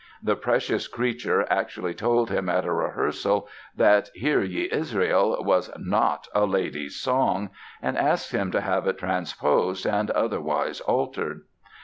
[0.23, 6.27] The precious creature actually told him at a rehearsal that "Hear Ye, Israel" was "not
[6.33, 7.51] a lady's song,"
[7.83, 11.43] and asked him to have it transposed and otherwise altered.